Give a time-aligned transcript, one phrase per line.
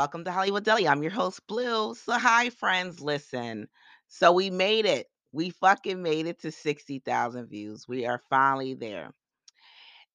[0.00, 0.88] Welcome to Hollywood Deli.
[0.88, 1.94] I'm your host, Bleu.
[1.94, 3.02] So, hi, friends.
[3.02, 3.68] Listen,
[4.08, 5.10] so we made it.
[5.30, 7.86] We fucking made it to 60,000 views.
[7.86, 9.10] We are finally there.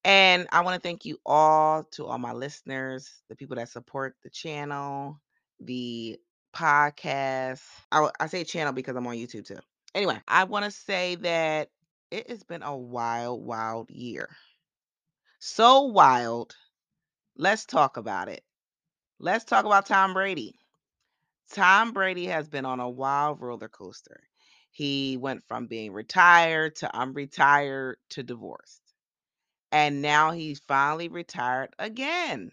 [0.03, 4.15] And I want to thank you all to all my listeners, the people that support
[4.23, 5.21] the channel,
[5.59, 6.17] the
[6.51, 7.61] podcast.
[7.91, 9.59] I, I say channel because I'm on YouTube too.
[9.93, 11.69] Anyway, I want to say that
[12.09, 14.29] it has been a wild, wild year.
[15.37, 16.55] So wild.
[17.37, 18.43] Let's talk about it.
[19.19, 20.55] Let's talk about Tom Brady.
[21.53, 24.21] Tom Brady has been on a wild roller coaster.
[24.71, 28.81] He went from being retired to unretired to divorced.
[29.71, 32.51] And now he's finally retired again.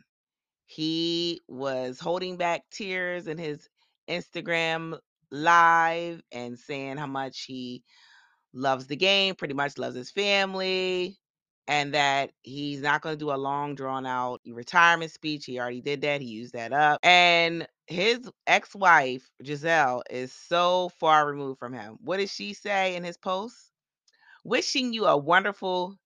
[0.67, 3.69] He was holding back tears in his
[4.09, 4.99] Instagram
[5.31, 7.83] live and saying how much he
[8.55, 11.19] loves the game, pretty much loves his family,
[11.69, 15.47] and that he's not going to do a long drawn out retirement speech.
[15.47, 16.21] He already did that.
[16.21, 17.01] He used that up.
[17.03, 21.99] And his ex-wife, Gisele, is so far removed from him.
[22.03, 23.57] What did she say in his post?
[24.45, 25.97] Wishing you a wonderful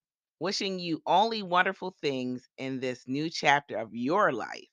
[0.41, 4.69] wishing you only wonderful things in this new chapter of your life,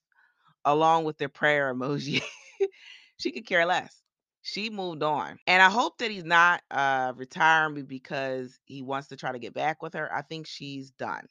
[0.66, 2.24] along with the prayer emoji.
[3.18, 4.03] she could care less.
[4.44, 5.40] She moved on.
[5.48, 9.54] And I hope that he's not uh retiring because he wants to try to get
[9.56, 10.14] back with her.
[10.14, 11.28] I think she's done.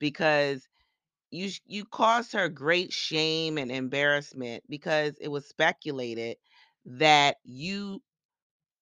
[0.00, 0.68] Because
[1.30, 6.38] you you caused her great shame and embarrassment because it was speculated
[6.86, 8.02] that you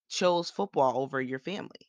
[0.09, 1.89] chose football over your family.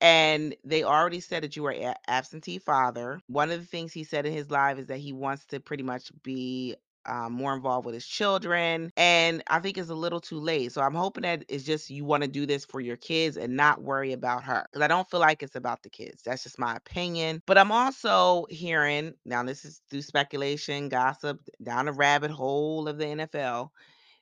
[0.00, 3.20] And they already said that you were absentee father.
[3.26, 5.82] One of the things he said in his live is that he wants to pretty
[5.82, 6.76] much be
[7.08, 8.92] um, more involved with his children.
[8.96, 10.72] And I think it's a little too late.
[10.72, 13.56] So I'm hoping that it's just you want to do this for your kids and
[13.56, 14.66] not worry about her.
[14.70, 16.22] Because I don't feel like it's about the kids.
[16.22, 17.42] That's just my opinion.
[17.46, 22.98] But I'm also hearing now, this is through speculation, gossip, down a rabbit hole of
[22.98, 23.70] the NFL,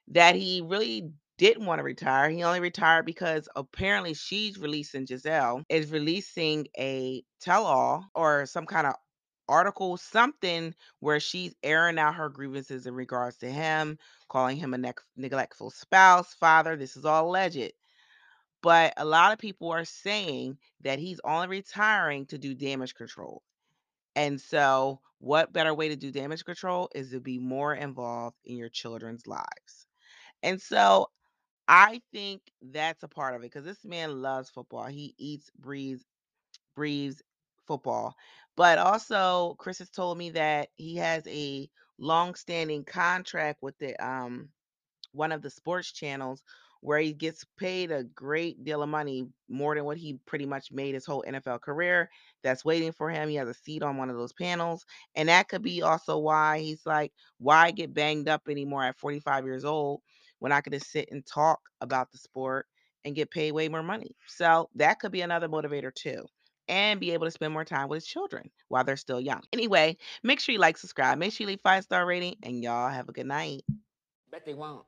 [0.09, 2.31] that he really didn't want to retire.
[2.31, 8.67] He only retired because apparently she's releasing Gisele is releasing a tell all or some
[8.67, 8.95] kind of
[9.49, 13.99] article, something where she's airing out her grievances in regards to him,
[14.29, 16.77] calling him a ne- neglectful spouse, father.
[16.77, 17.73] This is all alleged.
[18.63, 23.43] But a lot of people are saying that he's only retiring to do damage control.
[24.17, 28.57] And so, what better way to do damage control is to be more involved in
[28.57, 29.87] your children's lives.
[30.43, 31.09] And so,
[31.69, 34.87] I think that's a part of it because this man loves football.
[34.87, 36.05] He eats, breathes,
[36.77, 37.23] breathes
[37.67, 38.15] football.
[38.57, 41.69] But also, Chris has told me that he has a
[41.99, 44.51] long-standing contract with the um
[45.13, 46.43] one of the sports channels
[46.81, 50.71] where he gets paid a great deal of money, more than what he pretty much
[50.71, 52.09] made his whole NFL career.
[52.43, 53.29] That's waiting for him.
[53.29, 54.85] He has a seat on one of those panels.
[55.15, 59.45] And that could be also why he's like, why get banged up anymore at 45
[59.45, 60.03] years old
[60.39, 62.67] when I could just sit and talk about the sport
[63.05, 64.15] and get paid way more money?
[64.29, 66.27] So that could be another motivator too.
[66.69, 69.43] And be able to spend more time with his children while they're still young.
[69.53, 72.91] Anyway, make sure you like, subscribe, make sure you leave five star rating, and y'all
[72.91, 73.63] have a good night.
[74.31, 74.85] Bet they won't.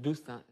[0.00, 0.44] Do something.